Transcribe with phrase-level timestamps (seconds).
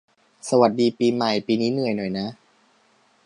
[0.49, 2.27] สวัสดีปีใหม่ ปีนี้เหนื่อยหน่อยนะ